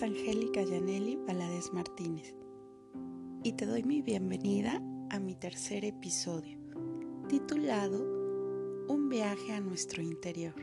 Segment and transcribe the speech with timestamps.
[0.00, 2.34] Angélica Yaneli Valadez Martínez
[3.42, 6.58] y te doy mi bienvenida a mi tercer episodio
[7.28, 8.00] titulado
[8.88, 10.54] Un viaje a nuestro interior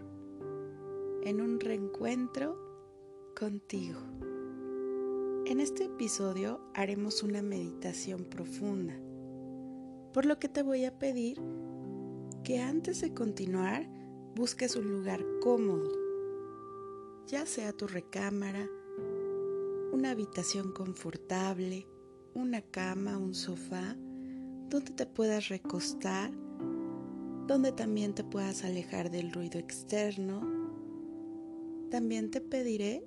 [1.23, 2.57] en un reencuentro
[3.39, 3.99] contigo.
[5.45, 8.99] En este episodio haremos una meditación profunda,
[10.11, 11.39] por lo que te voy a pedir
[12.43, 13.87] que antes de continuar
[14.35, 15.91] busques un lugar cómodo,
[17.27, 18.67] ya sea tu recámara,
[19.99, 21.85] una habitación confortable,
[22.33, 23.97] una cama, un sofá,
[24.69, 26.31] donde te puedas recostar,
[27.47, 30.39] donde también te puedas alejar del ruido externo.
[31.91, 33.03] También te pediré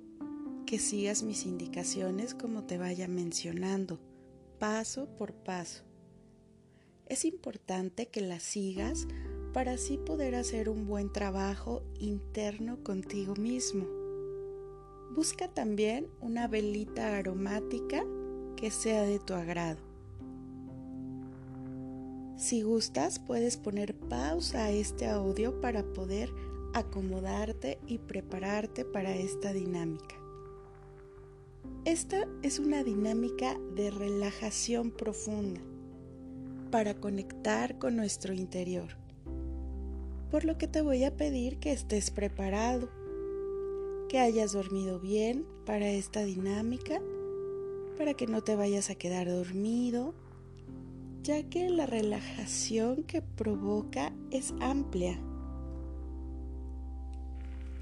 [0.67, 3.99] que sigas mis indicaciones como te vaya mencionando,
[4.59, 5.85] paso por paso.
[7.07, 9.07] Es importante que las sigas
[9.51, 13.87] para así poder hacer un buen trabajo interno contigo mismo.
[15.15, 18.03] Busca también una velita aromática
[18.55, 19.77] que sea de tu agrado.
[22.35, 26.31] Si gustas, puedes poner pausa a este audio para poder
[26.73, 30.15] acomodarte y prepararte para esta dinámica.
[31.85, 35.61] Esta es una dinámica de relajación profunda
[36.71, 38.97] para conectar con nuestro interior.
[40.31, 42.89] Por lo que te voy a pedir que estés preparado
[44.13, 47.01] que hayas dormido bien para esta dinámica,
[47.97, 50.13] para que no te vayas a quedar dormido,
[51.23, 55.19] ya que la relajación que provoca es amplia.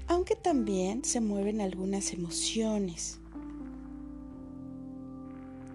[0.06, 3.20] Aunque también se mueven algunas emociones,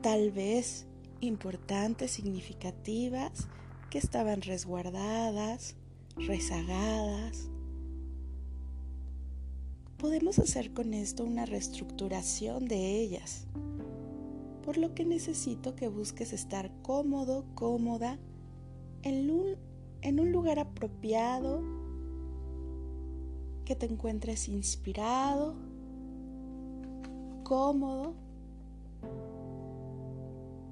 [0.01, 0.87] tal vez
[1.19, 3.47] importantes, significativas,
[3.91, 5.75] que estaban resguardadas,
[6.15, 7.51] rezagadas,
[9.97, 13.47] podemos hacer con esto una reestructuración de ellas.
[14.63, 18.19] Por lo que necesito que busques estar cómodo, cómoda,
[19.03, 21.61] en un, lugar apropiado,
[23.65, 25.55] que te encuentres inspirado,
[27.43, 28.13] cómodo.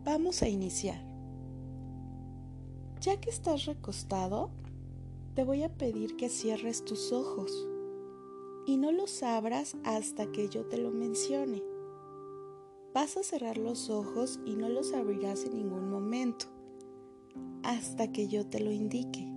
[0.03, 1.01] Vamos a iniciar.
[3.01, 4.49] Ya que estás recostado,
[5.35, 7.67] te voy a pedir que cierres tus ojos
[8.65, 11.63] y no los abras hasta que yo te lo mencione.
[12.93, 16.47] Vas a cerrar los ojos y no los abrirás en ningún momento
[17.63, 19.27] hasta que yo te lo indique.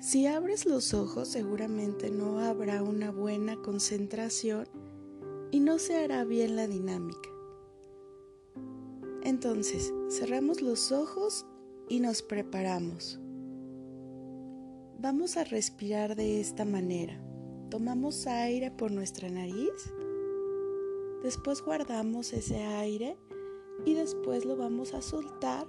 [0.00, 4.66] Si abres los ojos seguramente no habrá una buena concentración
[5.50, 7.28] y no se hará bien la dinámica.
[9.22, 11.46] Entonces, cerramos los ojos
[11.88, 13.20] y nos preparamos.
[14.98, 17.20] Vamos a respirar de esta manera.
[17.72, 19.94] Tomamos aire por nuestra nariz,
[21.22, 23.16] después guardamos ese aire
[23.86, 25.66] y después lo vamos a soltar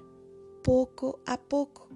[0.65, 1.87] poco a poco.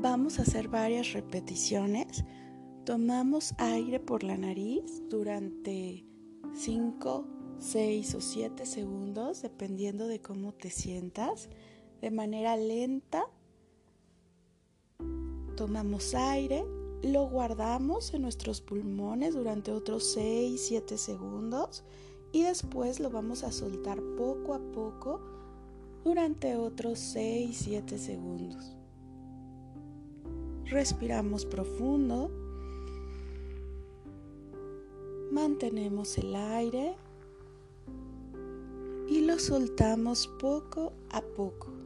[0.00, 2.24] Vamos a hacer varias repeticiones.
[2.86, 6.06] Tomamos aire por la nariz durante
[6.54, 7.26] 5,
[7.58, 11.50] 6 o 7 segundos, dependiendo de cómo te sientas,
[12.00, 13.26] de manera lenta
[15.58, 16.64] Tomamos aire,
[17.02, 21.82] lo guardamos en nuestros pulmones durante otros 6-7 segundos
[22.30, 25.20] y después lo vamos a soltar poco a poco
[26.04, 28.76] durante otros 6-7 segundos.
[30.66, 32.30] Respiramos profundo.
[35.32, 36.94] Mantenemos el aire
[39.08, 41.77] y lo soltamos poco a poco.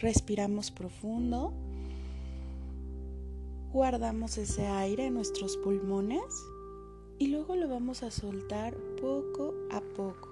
[0.00, 1.54] Respiramos profundo.
[3.72, 6.22] Guardamos ese aire en nuestros pulmones
[7.18, 10.28] y luego lo vamos a soltar poco a poco.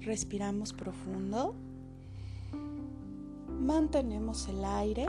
[0.00, 1.54] Respiramos profundo.
[3.60, 5.08] Mantenemos el aire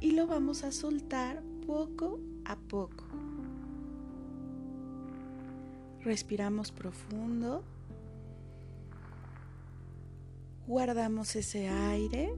[0.00, 3.04] y lo vamos a soltar poco a poco.
[6.00, 7.62] Respiramos profundo.
[10.66, 12.32] Guardamos ese aire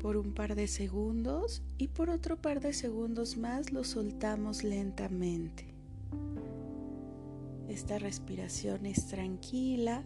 [0.00, 5.74] por un par de segundos y por otro par de segundos más lo soltamos lentamente.
[7.68, 10.04] Esta respiración es tranquila,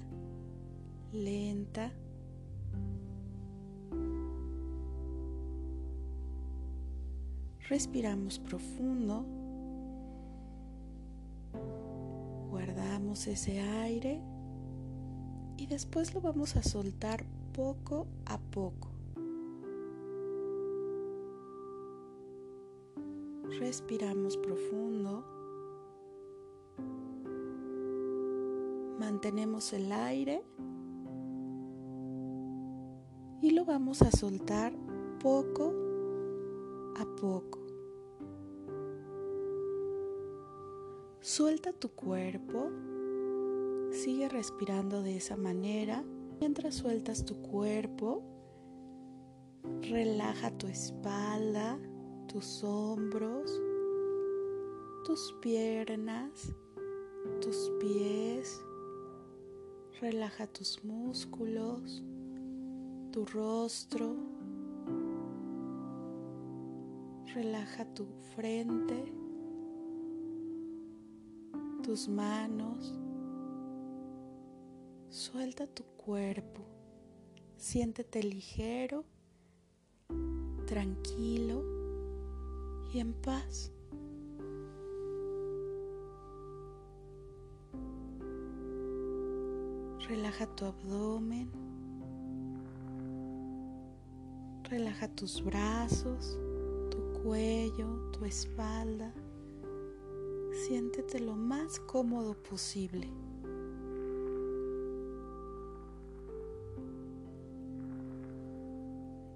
[1.13, 1.93] lenta.
[7.69, 9.27] Respiramos profundo.
[12.49, 14.23] Guardamos ese aire
[15.59, 18.89] y después lo vamos a soltar poco a poco.
[23.59, 25.25] Respiramos profundo.
[28.99, 30.45] Mantenemos el aire
[33.43, 34.73] y lo vamos a soltar
[35.21, 35.73] poco
[36.97, 37.59] a poco.
[41.21, 42.71] Suelta tu cuerpo,
[43.91, 46.05] sigue respirando de esa manera.
[46.41, 48.23] Mientras sueltas tu cuerpo,
[49.83, 51.79] relaja tu espalda,
[52.29, 53.61] tus hombros,
[55.05, 56.55] tus piernas,
[57.43, 58.59] tus pies.
[60.01, 62.03] Relaja tus músculos,
[63.13, 64.17] tu rostro.
[67.35, 69.13] Relaja tu frente,
[71.83, 72.95] tus manos.
[75.11, 76.61] Suelta tu cuerpo.
[77.57, 79.05] Siéntete ligero,
[80.67, 81.65] tranquilo
[82.95, 83.73] y en paz.
[90.07, 91.51] Relaja tu abdomen.
[94.63, 96.39] Relaja tus brazos,
[96.89, 99.13] tu cuello, tu espalda.
[100.69, 103.11] Siéntete lo más cómodo posible.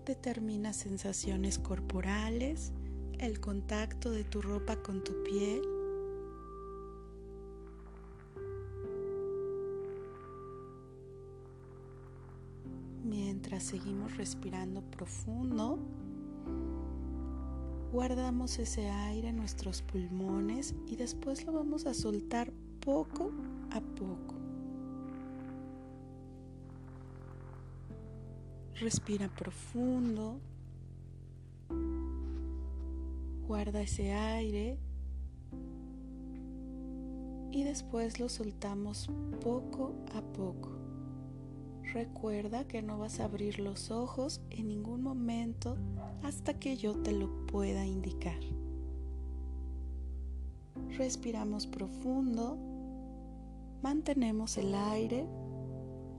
[0.06, 2.72] Determina sensaciones corporales,
[3.18, 5.62] el contacto de tu ropa con tu piel.
[13.02, 15.78] Mientras seguimos respirando profundo,
[17.90, 23.30] guardamos ese aire en nuestros pulmones y después lo vamos a soltar poco
[23.70, 24.33] a poco.
[28.84, 30.38] Respira profundo.
[33.48, 34.78] Guarda ese aire
[37.50, 39.08] y después lo soltamos
[39.42, 40.68] poco a poco.
[41.94, 45.78] Recuerda que no vas a abrir los ojos en ningún momento
[46.22, 48.40] hasta que yo te lo pueda indicar.
[50.98, 52.58] Respiramos profundo,
[53.82, 55.26] mantenemos el aire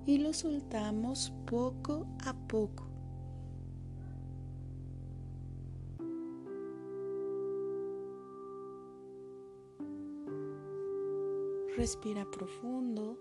[0.05, 2.87] y lo soltamos poco a poco.
[11.75, 13.17] Respira profundo.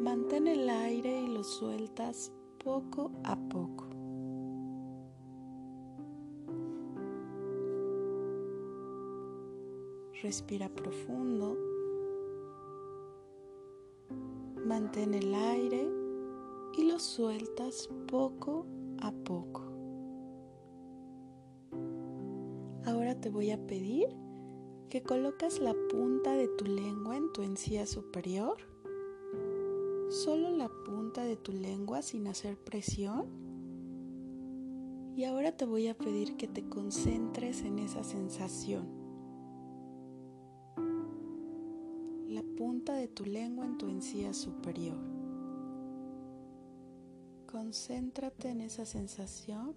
[0.00, 3.88] Mantén el aire y lo sueltas poco a poco.
[10.22, 11.69] Respira profundo.
[14.70, 15.90] Mantén el aire
[16.78, 18.68] y lo sueltas poco
[19.00, 19.64] a poco.
[22.86, 24.06] Ahora te voy a pedir
[24.88, 28.58] que colocas la punta de tu lengua en tu encía superior,
[30.08, 33.26] solo la punta de tu lengua sin hacer presión.
[35.16, 38.99] Y ahora te voy a pedir que te concentres en esa sensación.
[43.00, 44.98] De tu lengua en tu encía superior.
[47.46, 49.74] Concéntrate en esa sensación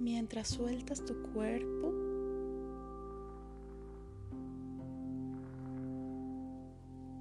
[0.00, 1.94] mientras sueltas tu cuerpo.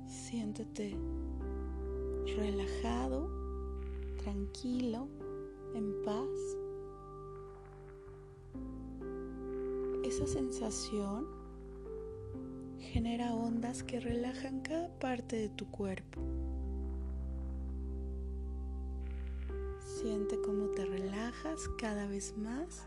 [0.08, 0.96] Siéntete
[2.36, 3.30] relajado,
[4.24, 5.08] tranquilo,
[5.74, 6.58] en paz.
[10.04, 11.28] Esa sensación
[12.80, 16.22] genera ondas que relajan cada parte de tu cuerpo.
[19.86, 22.86] Siente cómo te relajas cada vez más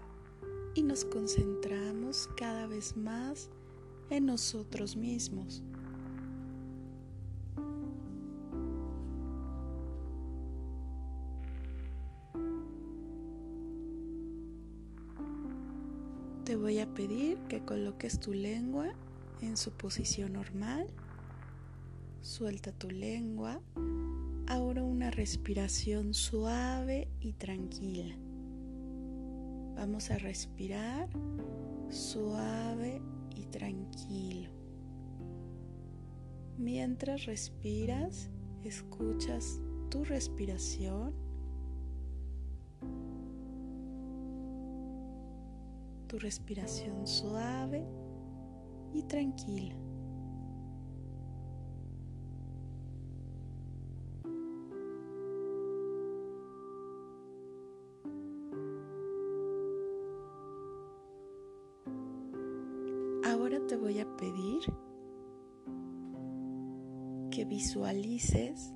[0.74, 3.50] y nos concentramos cada vez más
[4.10, 5.62] en nosotros mismos.
[18.02, 18.92] Coloques tu lengua
[19.40, 20.88] en su posición normal.
[22.20, 23.60] Suelta tu lengua
[24.48, 28.14] Ahora una respiración suave y tranquila.
[29.76, 31.08] Vamos a respirar
[31.90, 33.00] suave
[33.36, 34.50] y tranquilo.
[36.58, 38.30] Mientras respiras,
[38.64, 41.14] escuchas tu respiración,
[46.12, 47.82] tu respiración suave
[48.92, 49.74] y tranquila.
[63.24, 64.60] Ahora te voy a pedir
[67.30, 68.74] que visualices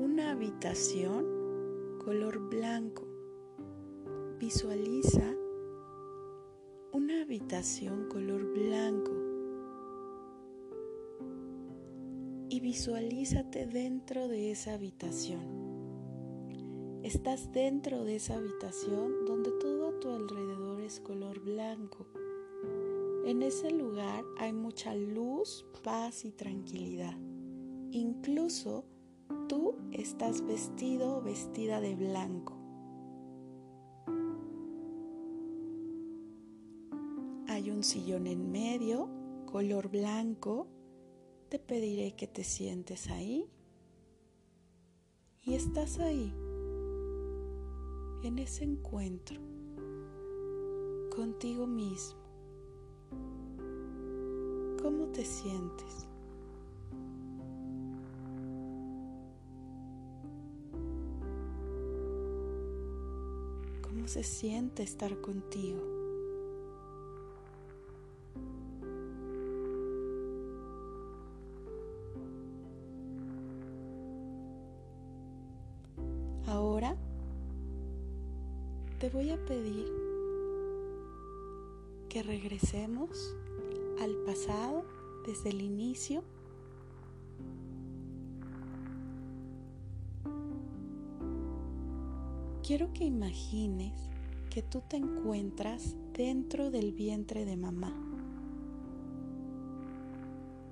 [0.00, 1.24] una habitación
[2.04, 3.06] color blanco.
[4.40, 4.81] Visualiza
[8.08, 9.12] color blanco
[12.48, 15.42] y visualízate dentro de esa habitación.
[17.04, 22.08] Estás dentro de esa habitación donde todo a tu alrededor es color blanco.
[23.26, 27.16] En ese lugar hay mucha luz, paz y tranquilidad.
[27.92, 28.86] Incluso
[29.48, 32.61] tú estás vestido o vestida de blanco.
[37.92, 39.10] Sillón en medio,
[39.44, 40.66] color blanco.
[41.50, 43.50] Te pediré que te sientes ahí.
[45.42, 46.32] Y estás ahí,
[48.22, 49.38] en ese encuentro,
[51.14, 52.22] contigo mismo.
[54.80, 56.06] ¿Cómo te sientes?
[63.82, 65.91] ¿Cómo se siente estar contigo?
[84.00, 84.84] Al pasado
[85.26, 86.22] desde el inicio
[92.62, 93.92] quiero que imagines
[94.48, 97.92] que tú te encuentras dentro del vientre de mamá.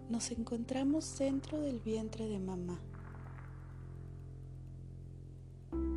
[0.08, 2.80] Nos encontramos dentro del vientre de mamá.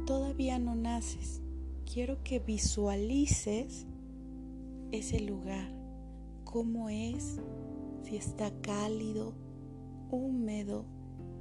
[0.06, 1.42] Todavía no naces.
[1.92, 3.86] Quiero que visualices
[4.92, 5.72] ese lugar,
[6.54, 7.40] cómo es,
[8.04, 9.34] si está cálido,
[10.12, 10.86] húmedo,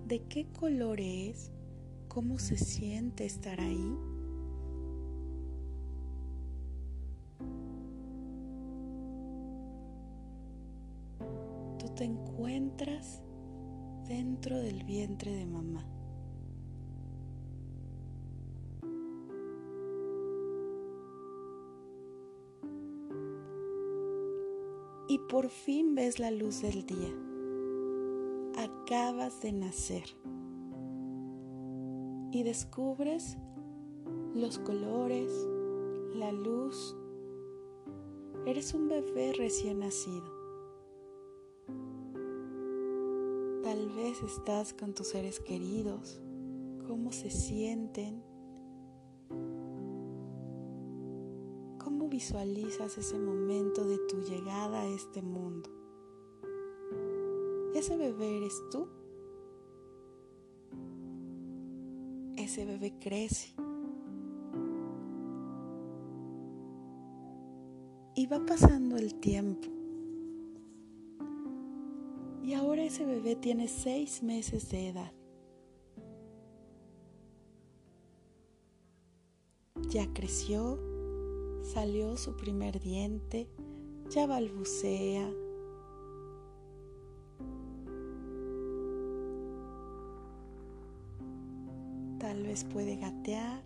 [0.06, 1.52] de qué color es,
[2.08, 3.94] cómo se siente estar ahí.
[11.94, 13.20] te encuentras
[14.08, 15.91] dentro del vientre de mamá.
[25.32, 27.08] Por fin ves la luz del día.
[28.58, 30.04] Acabas de nacer.
[32.30, 33.38] Y descubres
[34.34, 35.32] los colores,
[36.14, 36.94] la luz.
[38.44, 40.30] Eres un bebé recién nacido.
[43.62, 46.20] Tal vez estás con tus seres queridos,
[46.86, 48.22] cómo se sienten,
[52.22, 55.68] visualizas ese momento de tu llegada a este mundo.
[57.74, 58.86] Ese bebé eres tú.
[62.36, 63.56] Ese bebé crece.
[68.14, 69.66] Y va pasando el tiempo.
[72.44, 75.12] Y ahora ese bebé tiene seis meses de edad.
[79.88, 80.91] Ya creció,
[81.62, 83.48] salió su primer diente,
[84.10, 85.32] ya balbucea.
[92.18, 93.62] Tal vez puede gatear.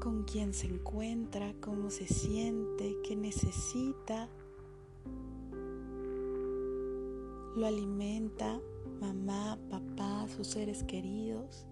[0.00, 4.28] Con quién se encuentra, cómo se siente, qué necesita.
[7.56, 8.60] lo alimenta
[9.00, 11.66] mamá, papá, sus seres queridos.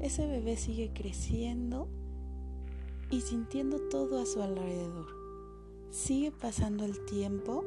[0.00, 1.88] Ese bebé sigue creciendo
[3.10, 5.06] y sintiendo todo a su alrededor.
[5.90, 7.64] Sigue pasando el tiempo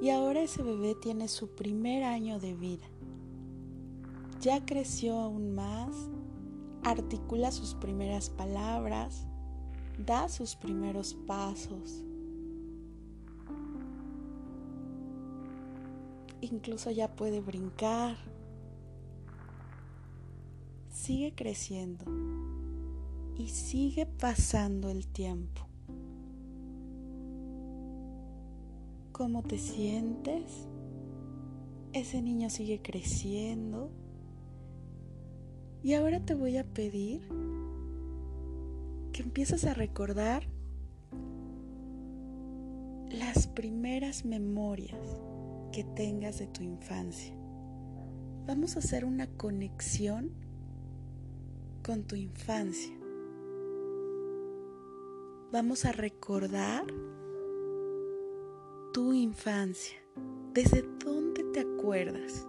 [0.00, 2.86] y ahora ese bebé tiene su primer año de vida.
[4.40, 5.94] Ya creció aún más,
[6.82, 9.26] articula sus primeras palabras,
[9.98, 12.06] da sus primeros pasos.
[16.40, 18.16] incluso ya puede brincar.
[21.06, 22.04] Sigue creciendo
[23.36, 25.68] y sigue pasando el tiempo.
[29.12, 30.66] ¿Cómo te sientes?
[31.92, 33.92] Ese niño sigue creciendo.
[35.80, 37.20] Y ahora te voy a pedir
[39.12, 40.48] que empieces a recordar
[43.10, 45.20] las primeras memorias
[45.70, 47.32] que tengas de tu infancia.
[48.44, 50.45] Vamos a hacer una conexión
[51.86, 52.92] con tu infancia.
[55.52, 56.84] vamos a recordar
[58.92, 59.96] tu infancia.
[60.52, 62.44] ¿Desde dónde te acuerdas?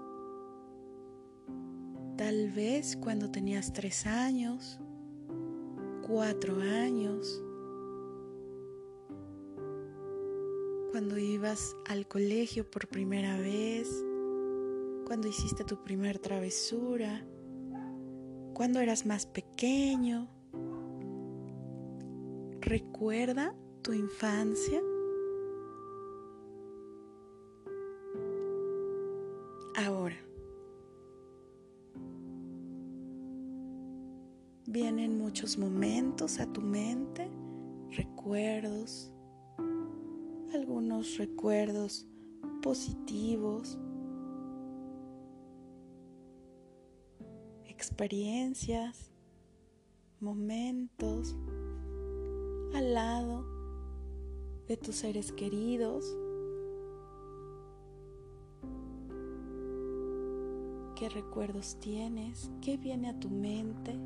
[2.17, 4.79] Tal vez cuando tenías tres años,
[6.07, 7.41] cuatro años,
[10.91, 13.87] cuando ibas al colegio por primera vez,
[15.05, 17.23] cuando hiciste tu primer travesura,
[18.57, 20.27] cuando eras más pequeño.
[22.59, 24.81] Recuerda tu infancia.
[29.75, 30.17] Ahora,
[34.65, 37.29] vienen muchos momentos a tu mente,
[37.91, 39.13] recuerdos,
[40.51, 42.07] algunos recuerdos
[42.63, 43.77] positivos,
[47.87, 49.13] experiencias,
[50.19, 51.37] momentos
[52.75, 53.45] al lado
[54.67, 56.03] de tus seres queridos.
[60.97, 62.51] ¿Qué recuerdos tienes?
[62.61, 63.97] ¿Qué viene a tu mente?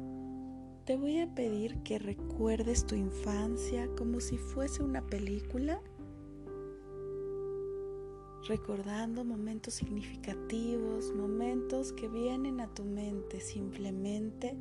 [0.85, 5.81] Te voy a pedir que recuerdes tu infancia como si fuese una película
[8.47, 14.55] recordando momentos significativos, momentos que vienen a tu mente simplemente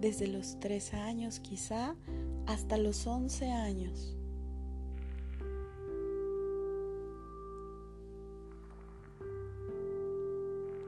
[0.00, 1.96] desde los tres años quizá
[2.46, 4.16] hasta los once años.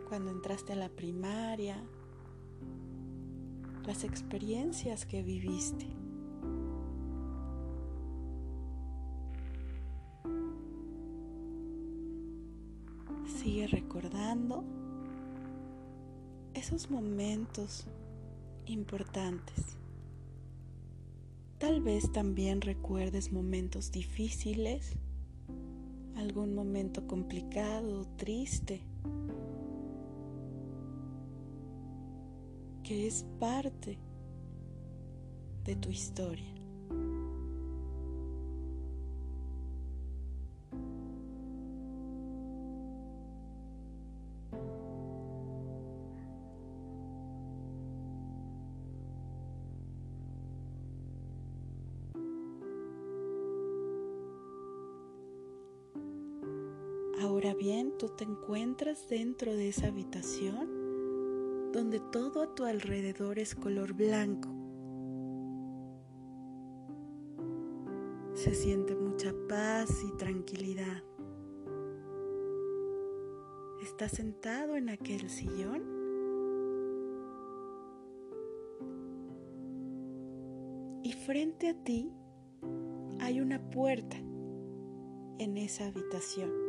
[0.09, 1.77] Cuando entraste a la primaria,
[3.87, 5.98] las experiencias que viviste.
[13.79, 14.65] Recordando
[16.53, 17.87] esos momentos
[18.67, 19.79] importantes.
[21.59, 24.97] Tal vez también recuerdes momentos difíciles,
[26.17, 28.83] algún momento complicado, triste,
[32.83, 33.97] que es parte
[35.63, 36.58] de tu historia.
[58.19, 64.49] Te encuentras dentro de esa habitación donde todo a tu alrededor es color blanco.
[68.35, 71.05] Se siente mucha paz y tranquilidad.
[73.83, 75.85] Estás sentado en aquel sillón.
[81.05, 82.13] Y frente a ti
[83.21, 84.17] hay una puerta
[85.39, 86.68] en esa habitación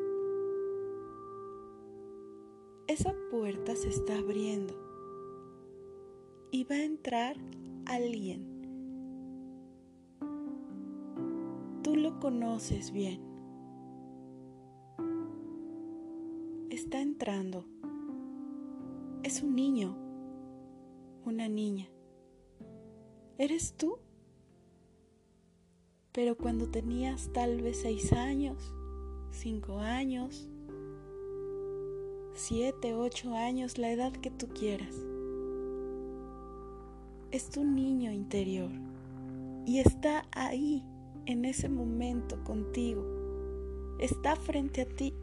[3.00, 4.74] esa puerta se está abriendo
[6.52, 7.38] y va a entrar
[7.86, 8.46] alguien.
[11.82, 13.22] Tú lo conoces bien.
[16.72, 17.64] Está entrando.
[19.24, 19.96] Es un niño,
[21.24, 21.88] una niña.
[23.38, 23.98] ¿Eres tú?
[26.12, 28.74] Pero cuando tenías tal vez seis años,
[29.32, 30.49] cinco años,
[32.40, 34.96] siete, ocho años, la edad que tú quieras.
[37.32, 38.72] Es tu niño interior
[39.66, 40.82] y está ahí
[41.26, 43.04] en ese momento contigo.
[44.00, 45.14] Está frente a ti.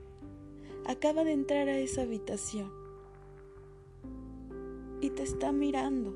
[0.86, 2.70] Acaba de entrar a esa habitación
[5.00, 6.14] y te está mirando.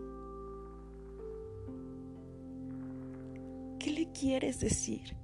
[3.78, 5.16] ¿Qué le quieres decir?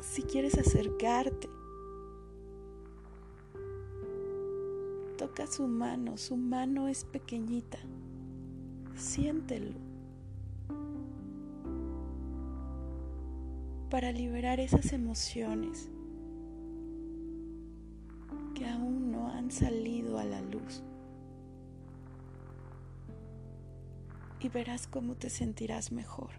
[0.00, 1.48] Si quieres acercarte,
[5.34, 7.78] Toca su mano, su mano es pequeñita.
[8.94, 9.72] Siéntelo.
[13.88, 15.88] Para liberar esas emociones
[18.54, 20.82] que aún no han salido a la luz.
[24.38, 26.32] Y verás cómo te sentirás mejor.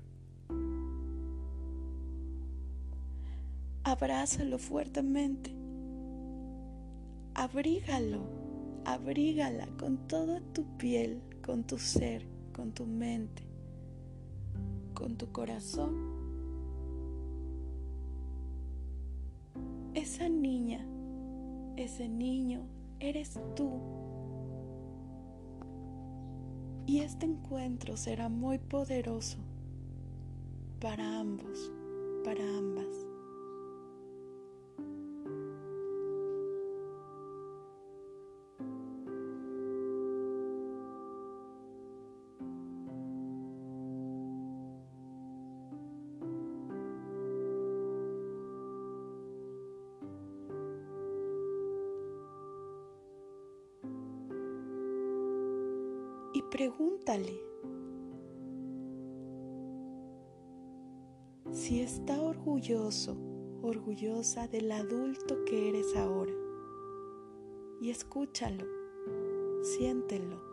[3.84, 5.52] Abrázalo fuertemente.
[7.34, 8.43] Abrígalo
[8.86, 13.44] abrígala con toda tu piel, con tu ser, con tu mente,
[14.94, 16.14] con tu corazón.
[19.94, 20.86] Esa niña,
[21.78, 22.66] ese niño,
[23.00, 23.72] eres tú.
[26.86, 29.38] Y este encuentro será muy poderoso
[30.80, 31.72] para ambos,
[32.26, 33.13] para ambas.
[61.52, 63.16] Si está orgulloso,
[63.62, 66.34] orgullosa del adulto que eres ahora.
[67.82, 68.66] Y escúchalo,
[69.62, 70.53] siéntelo.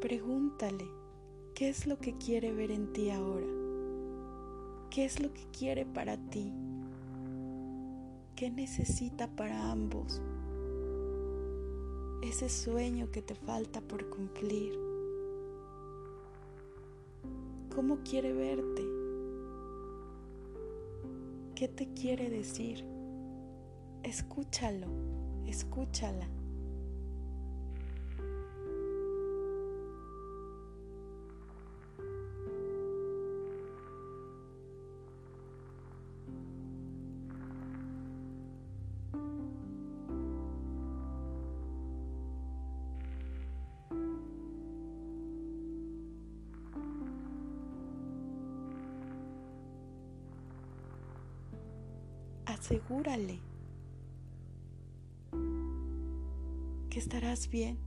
[0.00, 0.86] Pregúntale
[1.54, 3.46] qué es lo que quiere ver en ti ahora,
[4.90, 6.52] qué es lo que quiere para ti,
[8.36, 10.22] qué necesita para ambos,
[12.22, 14.72] ese sueño que te falta por cumplir,
[17.74, 18.84] cómo quiere verte,
[21.56, 22.84] qué te quiere decir,
[24.04, 24.86] escúchalo,
[25.44, 26.37] escúchala.
[52.68, 53.40] Asegúrale
[56.90, 57.78] que estarás bien,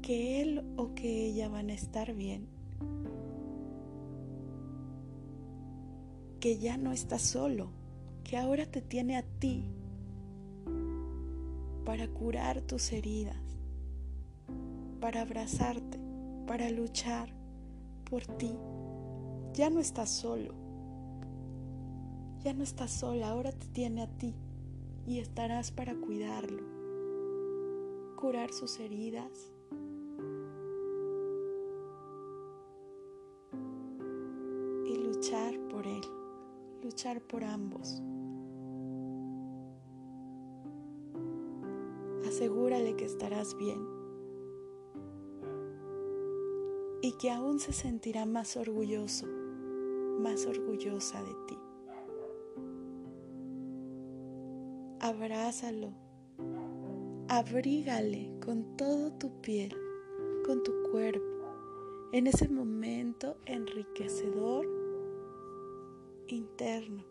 [0.00, 2.46] que él o que ella van a estar bien,
[6.38, 7.72] que ya no estás solo,
[8.22, 9.64] que ahora te tiene a ti
[11.84, 13.58] para curar tus heridas,
[15.00, 15.98] para abrazarte,
[16.46, 17.34] para luchar
[18.08, 18.54] por ti.
[19.52, 20.67] Ya no estás solo.
[22.44, 24.32] Ya no estás sola, ahora te tiene a ti
[25.06, 26.62] y estarás para cuidarlo,
[28.16, 29.50] curar sus heridas.
[34.86, 36.02] Y luchar por él,
[36.82, 38.02] luchar por ambos.
[42.26, 43.84] Asegúrale que estarás bien
[47.02, 49.26] y que aún se sentirá más orgulloso,
[50.20, 51.67] más orgullosa de ti.
[55.28, 55.92] Abrázalo,
[57.28, 59.74] abrígale con todo tu piel,
[60.46, 61.44] con tu cuerpo,
[62.12, 64.66] en ese momento enriquecedor
[66.28, 67.04] interno.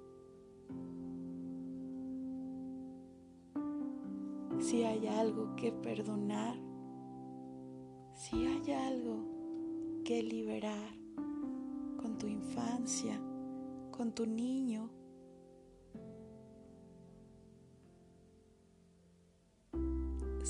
[4.61, 6.55] Si hay algo que perdonar,
[8.15, 10.89] si hay algo que liberar
[12.01, 13.21] con tu infancia,
[13.91, 14.89] con tu niño,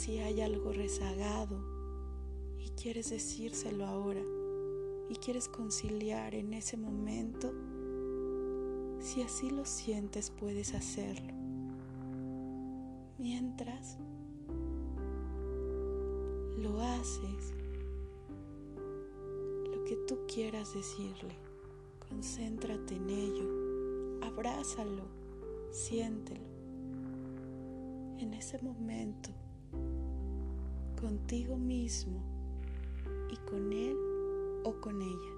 [0.08, 1.60] si hay algo rezagado
[2.58, 4.22] y quieres decírselo ahora
[5.10, 7.52] y quieres conciliar en ese momento,
[9.02, 11.34] si así lo sientes puedes hacerlo.
[13.17, 13.98] Mientras
[16.58, 17.54] lo haces,
[18.78, 21.36] lo que tú quieras decirle,
[22.08, 25.04] concéntrate en ello, abrázalo,
[25.70, 26.48] siéntelo.
[28.20, 29.32] En ese momento
[30.99, 32.21] contigo mismo
[33.31, 33.95] y con él
[34.63, 35.33] o con ella.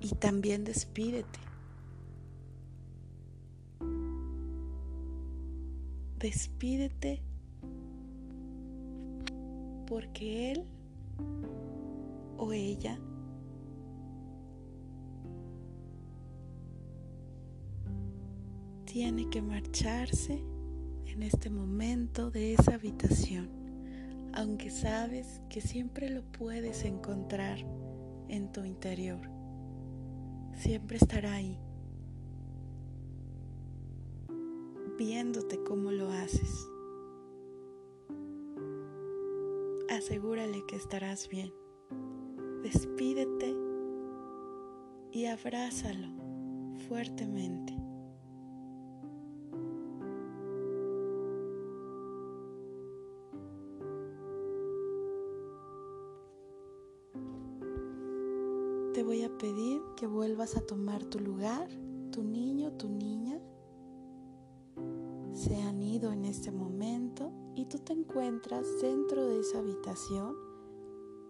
[0.00, 1.47] Y también despídete
[6.18, 7.22] despídete
[9.86, 10.64] porque él
[12.36, 12.98] o ella
[18.84, 20.42] tiene que marcharse
[21.06, 23.48] en este momento de esa habitación.
[24.34, 27.58] aunque sabes que siempre lo puedes encontrar
[28.28, 29.20] en tu interior.
[30.54, 31.58] Siempre estará ahí,
[34.98, 36.68] viéndote cómo lo haces.
[39.88, 41.54] Asegúrale que estarás bien.
[42.62, 43.54] Despídete
[45.12, 46.08] y abrázalo
[46.88, 47.74] fuertemente.
[58.94, 61.68] te voy a pedir que vuelvas a tomar tu lugar.
[62.10, 63.40] Tu niño, tu niña
[66.06, 70.36] en este momento y tú te encuentras dentro de esa habitación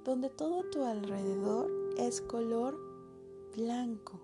[0.04, 2.78] donde todo tu alrededor es color
[3.56, 4.20] blanco.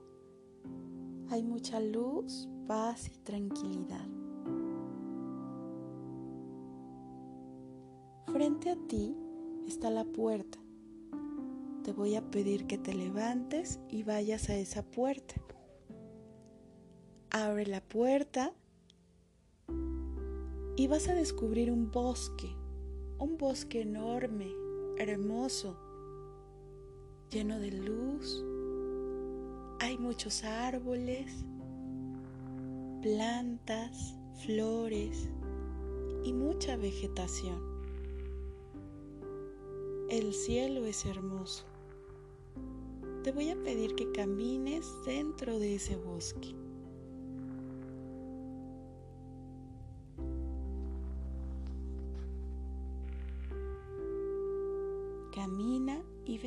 [1.31, 4.07] Hay mucha luz, paz y tranquilidad.
[8.27, 9.17] Frente a ti
[9.67, 10.59] está la puerta
[11.85, 15.35] te voy a pedir que te levantes y vayas a esa puerta.
[17.31, 18.55] Abre la puerta
[20.77, 22.51] y vas a descubrir un bosque,
[23.19, 24.53] un bosque enorme,
[24.99, 25.77] hermoso,
[27.31, 28.45] lleno de luz.
[29.81, 31.45] Hay muchos árboles,
[33.03, 35.29] plantas, flores
[36.25, 37.61] y mucha vegetación.
[40.11, 41.65] El cielo es hermoso
[43.25, 46.55] te voy a pedir que camines dentro de ese bosque.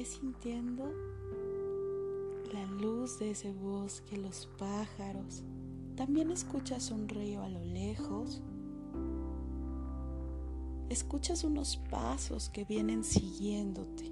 [0.08, 0.92] Sintiendo
[2.52, 5.44] la luz de ese bosque, los pájaros.
[5.96, 8.42] También escuchas un río a lo lejos.
[10.90, 14.12] Escuchas unos pasos que vienen siguiéndote.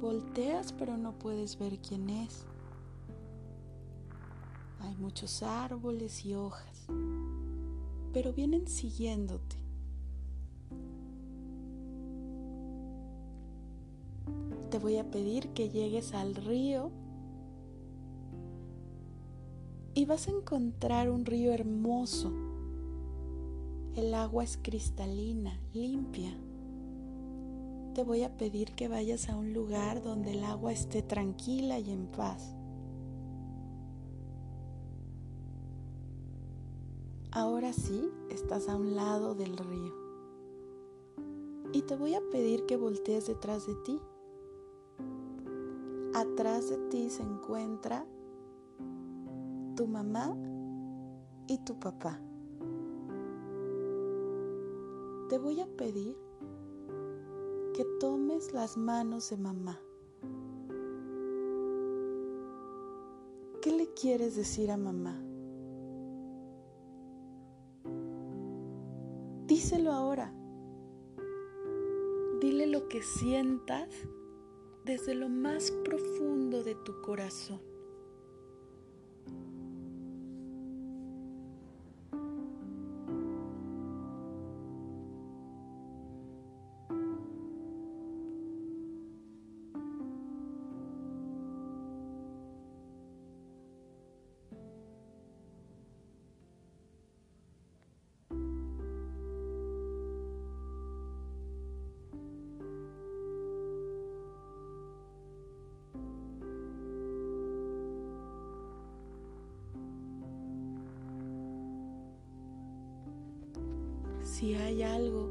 [0.00, 2.46] Volteas pero no puedes ver quién es.
[4.80, 6.86] Hay muchos árboles y hojas,
[8.12, 9.57] pero vienen siguiéndote.
[14.78, 16.92] Te voy a pedir que llegues al río
[19.94, 22.32] y vas a encontrar un río hermoso.
[23.96, 26.32] El agua es cristalina, limpia
[27.98, 31.90] te voy a pedir que vayas a un lugar donde el agua esté tranquila y
[31.90, 32.54] en paz.
[37.32, 39.92] Ahora sí, estás a un lado del río.
[41.72, 43.98] Y te voy a pedir que voltees detrás de ti.
[46.38, 48.06] Atrás de ti se encuentra
[49.74, 50.36] tu mamá
[51.48, 52.20] y tu papá.
[55.28, 56.16] Te voy a pedir
[57.74, 59.80] que tomes las manos de mamá.
[63.60, 65.20] ¿Qué le quieres decir a mamá?
[69.48, 70.32] Díselo ahora.
[72.40, 73.88] Dile lo que sientas
[74.88, 77.67] desde lo más profundo de tu corazón.
[114.78, 115.28] Hay algo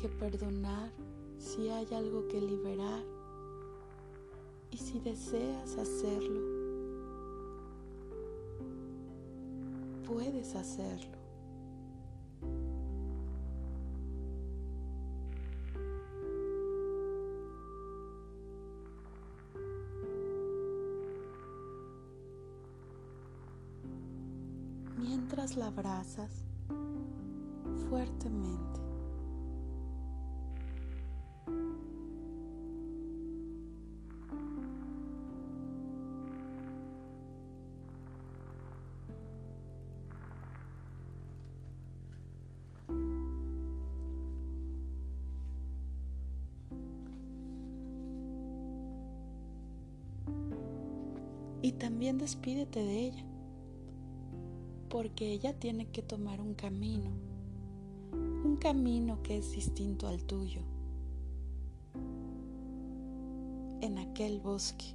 [0.00, 0.90] que perdonar,
[1.38, 3.02] si hay algo que liberar
[4.70, 6.40] y si deseas hacerlo,
[10.06, 11.18] puedes hacerlo.
[24.96, 26.49] Mientras la abrazas,
[27.90, 28.80] fuertemente.
[51.62, 53.24] Y también despídete de ella,
[54.88, 57.29] porque ella tiene que tomar un camino
[58.44, 60.62] un camino que es distinto al tuyo,
[63.82, 64.94] en aquel bosque,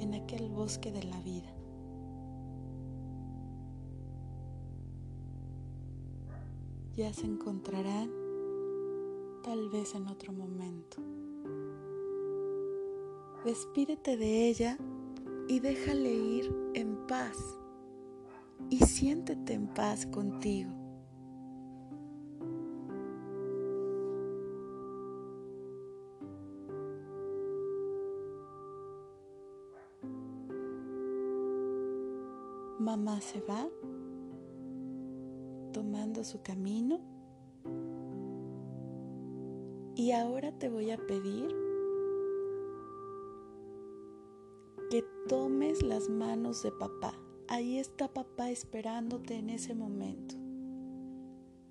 [0.00, 1.52] en aquel bosque de la vida.
[6.94, 8.10] Ya se encontrarán
[9.42, 10.98] tal vez en otro momento.
[13.44, 14.76] Despídete de ella
[15.48, 17.38] y déjale ir en paz
[18.68, 20.79] y siéntete en paz contigo.
[32.90, 33.68] Mamá se va
[35.72, 36.98] tomando su camino
[39.94, 41.54] y ahora te voy a pedir
[44.90, 47.14] que tomes las manos de papá.
[47.46, 50.34] Ahí está papá esperándote en ese momento.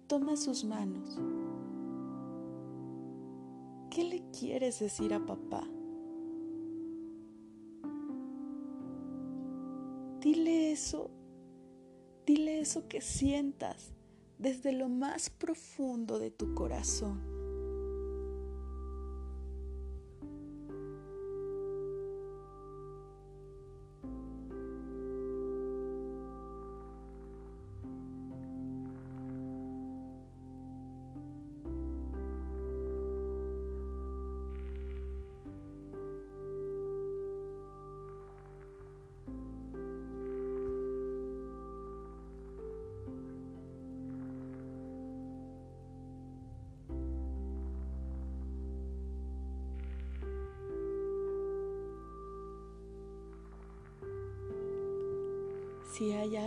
[0.08, 1.20] Toma sus manos.
[3.90, 5.68] ¿Qué le quieres decir a papá?
[10.32, 11.10] Dile eso,
[12.28, 13.96] dile eso que sientas
[14.38, 17.39] desde lo más profundo de tu corazón.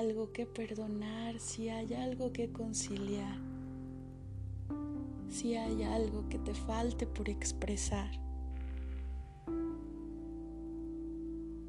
[0.03, 3.39] Algo que perdonar, si hay algo que conciliar,
[5.29, 8.11] si hay algo que te falte por expresar.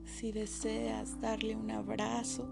[0.05, 2.47] Si deseas darle un abrazo,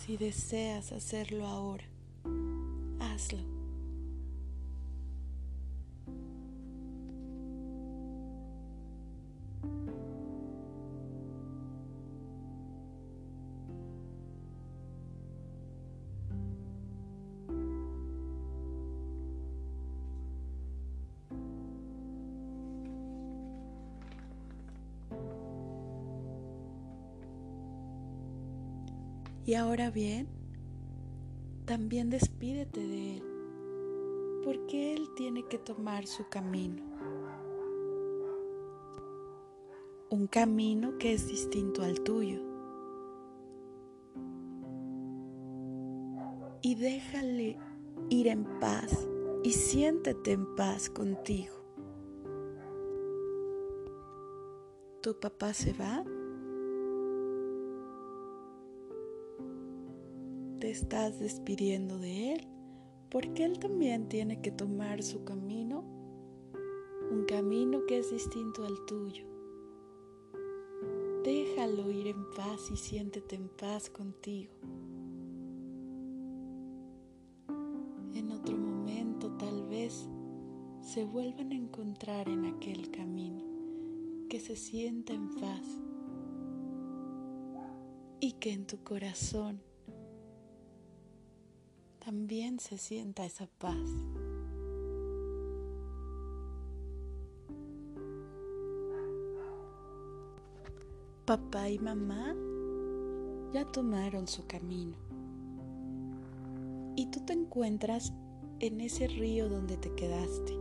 [0.00, 1.84] si deseas hacerlo ahora,
[2.98, 3.57] hazlo.
[29.48, 30.28] Y ahora bien,
[31.64, 33.22] también despídete de Él,
[34.44, 36.82] porque Él tiene que tomar su camino.
[40.10, 42.42] Un camino que es distinto al tuyo.
[46.60, 47.56] Y déjale
[48.10, 49.08] ir en paz
[49.42, 51.54] y siéntete en paz contigo.
[55.00, 56.04] Tu papá se va
[60.78, 62.46] estás despidiendo de Él,
[63.10, 65.84] porque Él también tiene que tomar su camino,
[67.10, 69.26] un camino que es distinto al tuyo.
[71.24, 74.52] Déjalo ir en paz y siéntete en paz contigo.
[78.14, 80.08] En otro momento tal vez
[80.80, 83.42] se vuelvan a encontrar en aquel camino,
[84.30, 85.80] que se sienta en paz
[88.20, 89.60] y que en tu corazón
[92.08, 93.76] también se sienta esa paz.
[101.26, 102.34] Papá y mamá
[103.52, 104.96] ya tomaron su camino
[106.96, 108.14] y tú te encuentras
[108.60, 110.56] en ese río donde te quedaste.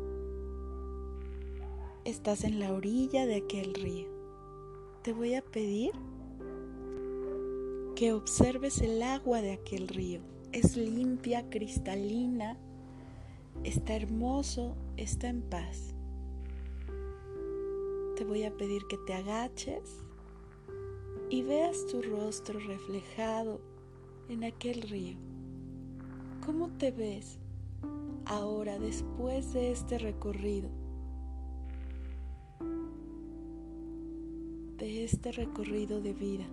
[2.03, 4.09] Estás en la orilla de aquel río.
[5.01, 5.93] Te voy a pedir
[7.95, 10.19] que observes el agua de aquel río
[10.51, 12.57] es limpia, cristalina,
[13.63, 15.93] está hermoso, está en paz.
[18.15, 20.03] Te voy a pedir que te agaches
[21.29, 23.59] y veas tu rostro reflejado
[24.29, 25.17] en aquel río.
[26.45, 27.39] ¿Cómo te ves
[28.25, 30.69] ahora después de este recorrido?
[34.77, 36.45] De este recorrido de vida.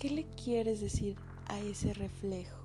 [0.00, 1.14] ¿Qué le quieres decir
[1.48, 2.56] a ese reflejo?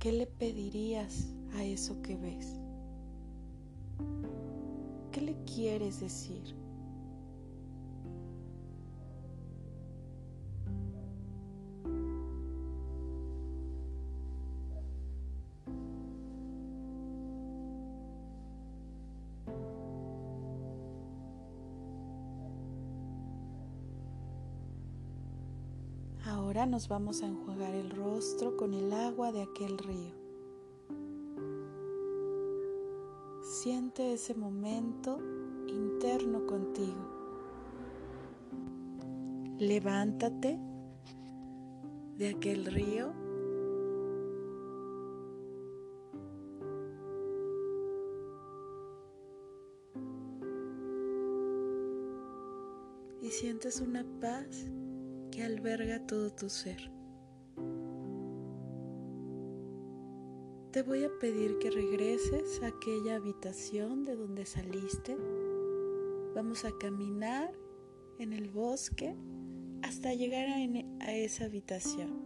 [0.00, 2.58] ¿Qué le pedirías a eso que ves?
[5.12, 6.42] ¿Qué le quieres decir?
[26.76, 30.12] Nos vamos a enjuagar el rostro con el agua de aquel río.
[33.42, 35.18] Siente ese momento
[35.68, 37.00] interno contigo.
[39.58, 40.60] Levántate
[42.18, 43.14] de aquel río
[53.22, 54.70] y sientes una paz
[55.36, 56.90] que alberga todo tu ser.
[60.70, 65.14] Te voy a pedir que regreses a aquella habitación de donde saliste.
[66.34, 67.52] Vamos a caminar
[68.18, 69.14] en el bosque
[69.82, 72.18] hasta llegar a, a esa habitación.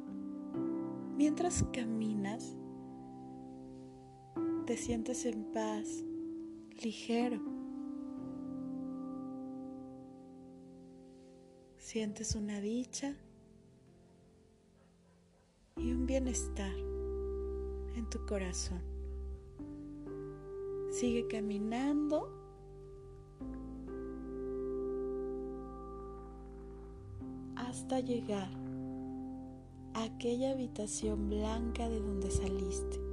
[1.16, 2.56] Mientras caminas,
[4.66, 6.04] te sientes en paz,
[6.80, 7.49] ligero
[11.90, 13.16] Sientes una dicha
[15.76, 16.72] y un bienestar
[17.96, 18.80] en tu corazón.
[20.92, 22.32] Sigue caminando.
[27.56, 28.48] hasta llegar
[29.94, 33.09] a aquella habitación blanca de donde saliste.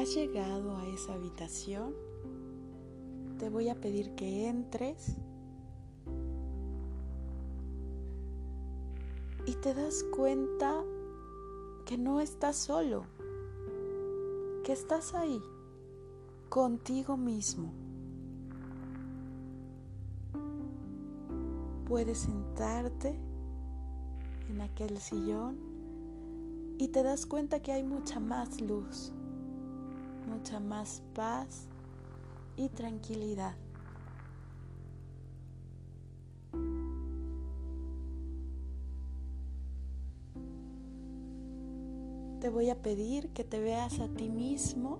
[0.00, 1.94] Has llegado a esa habitación,
[3.38, 5.16] te voy a pedir que entres.
[9.44, 10.82] Y te das cuenta
[11.84, 13.04] que no estás solo,
[14.64, 15.42] que estás ahí,
[16.48, 17.70] contigo mismo.
[21.86, 23.18] Puedes sentarte
[24.48, 25.58] en aquel sillón
[26.78, 29.12] y te das cuenta que hay mucha más luz
[30.30, 31.66] mucha más paz
[32.56, 33.54] y tranquilidad.
[42.40, 44.98] Te voy a pedir que te veas a ti mismo,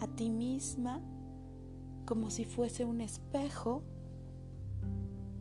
[0.00, 1.02] a ti misma,
[2.06, 3.82] como si fuese un espejo,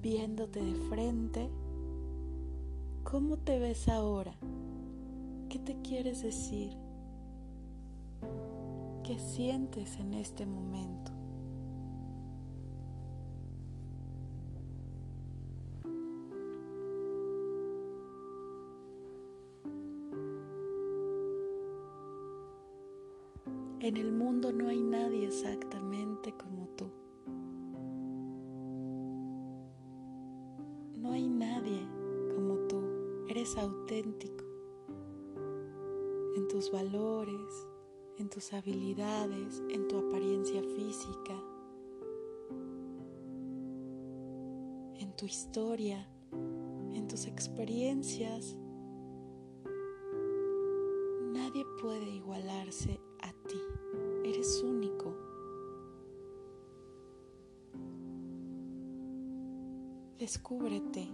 [0.01, 1.49] viéndote de frente.
[3.03, 4.35] ¿Cómo te ves ahora?
[5.49, 6.82] ¿Qué te quieres decir?
[9.03, 11.12] ¿Qué sientes en este momento?
[38.33, 41.35] Tus habilidades, en tu apariencia física,
[44.95, 46.09] en tu historia,
[46.95, 48.57] en tus experiencias.
[51.31, 53.61] Nadie puede igualarse a ti.
[54.25, 55.15] Eres único.
[60.17, 61.07] Descúbrete,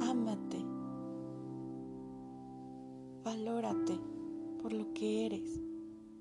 [0.00, 0.58] ámate,
[3.22, 4.00] valórate
[4.60, 5.60] por lo que eres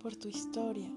[0.06, 0.88] por tu historia.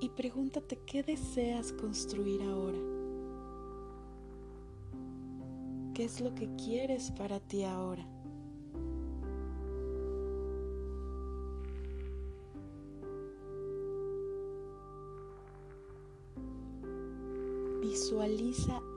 [0.00, 2.78] Y pregúntate qué deseas construir ahora.
[5.92, 8.13] ¿Qué es lo que quieres para ti ahora?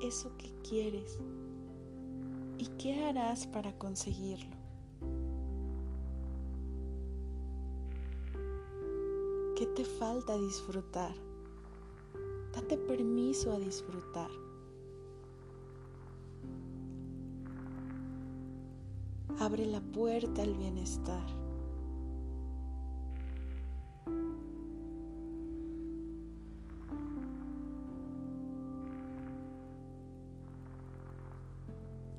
[0.07, 1.19] Eso que quieres
[2.57, 4.55] y qué harás para conseguirlo.
[9.57, 11.13] ¿Qué te falta disfrutar?
[12.53, 14.29] Date permiso a disfrutar.
[19.39, 21.46] Abre la puerta al bienestar.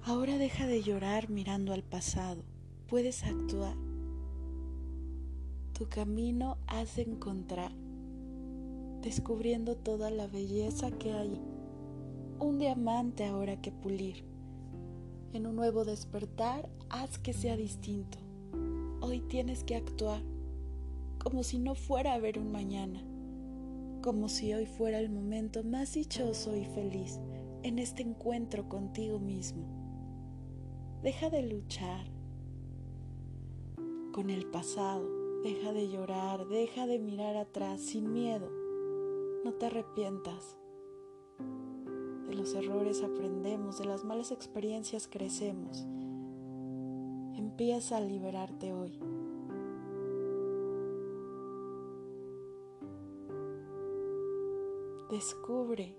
[0.08, 2.42] Ahora deja de llorar mirando al pasado.
[2.86, 3.76] Puedes actuar.
[5.74, 7.72] Tu camino has de encontrar,
[9.02, 11.38] descubriendo toda la belleza que hay.
[12.40, 14.24] Un diamante ahora que pulir.
[15.34, 18.16] En un nuevo despertar, haz que sea distinto.
[19.02, 20.22] Hoy tienes que actuar
[21.18, 23.04] como si no fuera a haber un mañana,
[24.02, 27.20] como si hoy fuera el momento más dichoso y feliz
[27.62, 29.77] en este encuentro contigo mismo.
[31.02, 32.06] Deja de luchar
[34.12, 35.08] con el pasado,
[35.44, 38.50] deja de llorar, deja de mirar atrás sin miedo.
[39.44, 40.56] No te arrepientas.
[42.26, 45.86] De los errores aprendemos, de las malas experiencias crecemos.
[47.36, 48.98] Empieza a liberarte hoy.
[55.10, 55.94] Descubre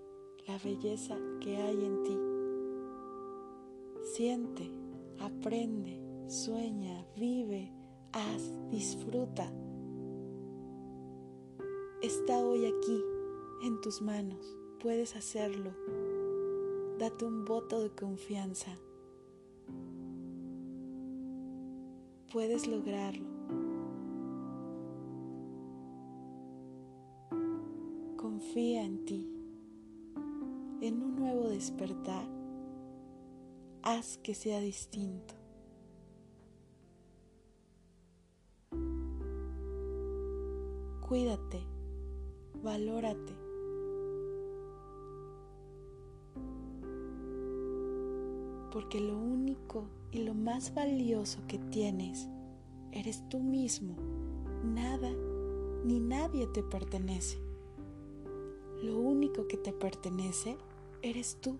[0.46, 2.18] la belleza que hay en ti.
[4.04, 4.89] Siente,
[5.22, 7.72] aprende, sueña, vive,
[8.14, 9.52] haz, disfruta.
[12.02, 13.04] Está hoy aquí,
[13.64, 14.58] en tus manos.
[14.82, 15.72] Puedes hacerlo.
[16.98, 18.72] Date un voto de confianza.
[22.32, 23.28] Puedes lograrlo.
[28.16, 29.30] Confía en ti,
[30.82, 32.39] en un nuevo despertar.
[33.82, 35.36] Haz que sea distinto.
[41.08, 41.66] Cuídate,
[42.62, 43.34] valórate.
[48.72, 52.28] Porque lo único y lo más valioso que tienes
[52.92, 53.96] eres tú mismo.
[54.64, 55.10] Nada
[55.86, 57.40] ni nadie te pertenece.
[58.84, 60.58] Lo único que te pertenece
[61.02, 61.58] eres tú.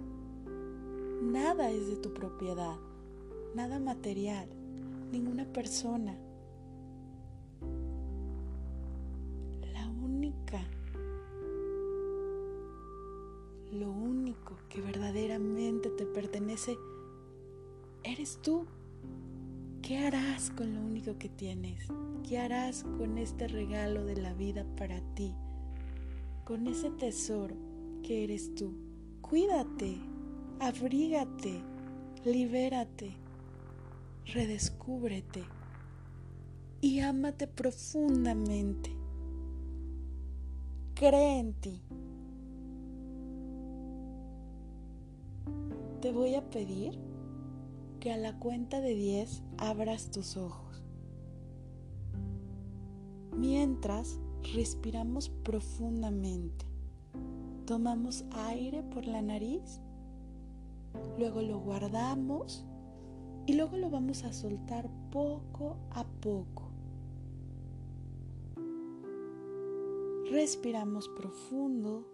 [1.32, 2.78] Nada es de tu propiedad,
[3.56, 4.48] nada material,
[5.12, 6.18] ninguna persona.
[9.74, 10.62] La única,
[13.72, 16.78] lo único que verdaderamente te pertenece
[18.04, 18.66] eres tú.
[19.82, 21.88] ¿Qué harás con lo único que tienes?
[22.28, 25.34] ¿Qué harás con este regalo de la vida para ti?
[26.50, 27.56] con ese tesoro
[28.02, 28.74] que eres tú.
[29.22, 30.00] Cuídate,
[30.60, 31.62] abrígate,
[32.26, 33.16] libérate,
[34.26, 35.44] redescúbrete
[36.82, 38.92] y ámate profundamente.
[40.96, 41.82] Cree en ti.
[46.02, 46.98] Te voy a pedir
[48.00, 50.84] que a la cuenta de 10 abras tus ojos.
[53.36, 54.20] Mientras
[54.54, 56.66] respiramos profundamente.
[57.66, 59.82] Tomamos aire por la nariz,
[61.18, 62.66] luego lo guardamos
[63.46, 66.70] y luego lo vamos a soltar poco a poco.
[70.32, 72.06] Respiramos profundo,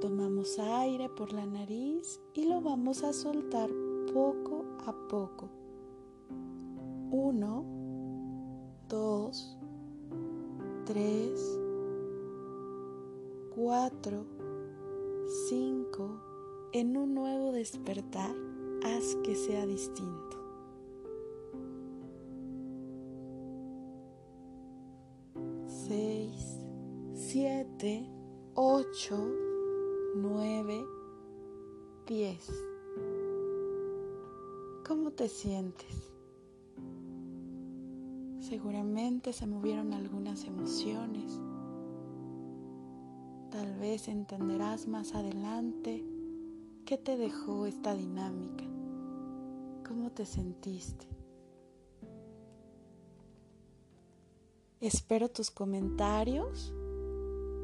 [0.00, 3.70] tomamos aire por la nariz y lo vamos a soltar
[4.12, 5.48] poco a poco.
[7.10, 7.64] Uno,
[8.88, 9.56] dos,
[10.84, 11.58] 3,
[13.54, 14.26] 4,
[15.48, 16.29] 5,
[16.72, 18.34] en un nuevo despertar,
[18.84, 20.38] haz que sea distinto.
[25.88, 26.60] 6,
[27.14, 28.08] 7,
[28.54, 29.28] 8,
[30.16, 30.84] 9,
[32.06, 32.52] 10.
[34.86, 36.12] ¿Cómo te sientes?
[38.38, 41.40] Seguramente se movieron algunas emociones.
[43.50, 46.04] Tal vez entenderás más adelante
[46.90, 48.64] qué te dejó esta dinámica,
[49.86, 51.06] cómo te sentiste.
[54.80, 56.74] Espero tus comentarios.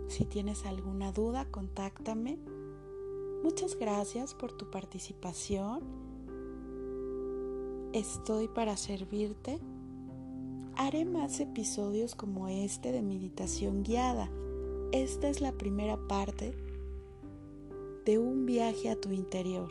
[0.06, 2.38] Si tienes alguna duda, contáctame.
[3.42, 5.82] Muchas gracias por tu participación.
[7.92, 9.58] Estoy para servirte
[10.76, 14.30] haré más episodios como este de meditación guiada.
[14.92, 16.54] Esta es la primera parte
[18.06, 19.68] de un viaje a tu interior.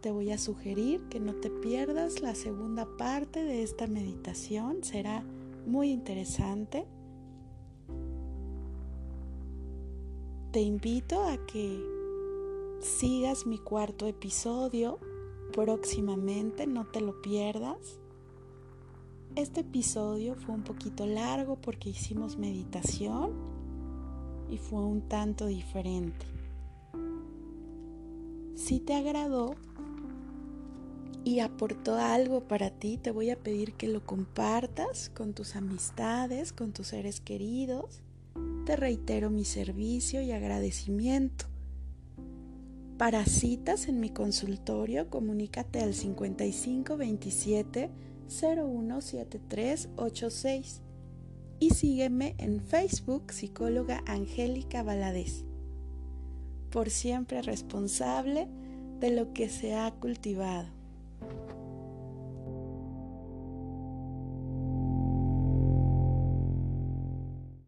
[0.00, 4.82] Te voy a sugerir que no te pierdas la segunda parte de esta meditación.
[4.82, 5.22] Será
[5.66, 6.86] muy interesante.
[10.52, 11.84] Te invito a que
[12.80, 14.98] sigas mi cuarto episodio
[15.52, 18.00] próximamente, no te lo pierdas.
[19.36, 23.32] Este episodio fue un poquito largo porque hicimos meditación
[24.48, 26.37] y fue un tanto diferente.
[28.58, 29.54] Si te agradó
[31.22, 36.52] y aportó algo para ti, te voy a pedir que lo compartas con tus amistades,
[36.52, 38.02] con tus seres queridos.
[38.66, 41.44] Te reitero mi servicio y agradecimiento.
[42.98, 47.90] Para citas en mi consultorio, comunícate al 5527
[48.26, 50.82] 017386
[51.60, 55.44] y sígueme en Facebook Psicóloga Angélica Valadez.
[56.70, 58.48] Por siempre responsable
[59.00, 60.77] de lo que se ha cultivado.